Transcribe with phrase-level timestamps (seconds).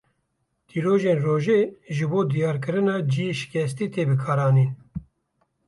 [0.67, 1.59] Tîrojên rojê
[1.95, 4.71] ji bo diyarkirina ciyê şikestî tê bikaranîn.